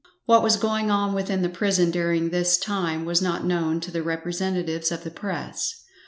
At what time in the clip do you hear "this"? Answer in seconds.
2.31-2.57